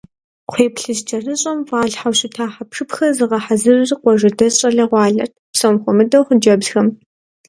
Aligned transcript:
Кхъуейплъыжь 0.49 1.01
кӏэрыщӏэм 1.07 1.59
фӏалъхьэу 1.67 2.15
щыта 2.19 2.45
хьэпшыпхэр 2.53 3.11
зыгъэхьэзырыр 3.17 3.89
къуажэдэс 4.01 4.53
щӏалэгъуалэрат, 4.59 5.33
псом 5.53 5.75
хуэмыдэу 5.81 6.25
хъыджэбзхэм. 6.27 6.87